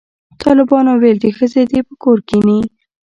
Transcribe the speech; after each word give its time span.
طالبانو 0.41 0.91
ویل 1.01 1.17
چې 1.23 1.29
ښځې 1.37 1.61
دې 1.71 1.79
په 1.87 1.93
کور 2.03 2.17
کښېني 2.27 2.59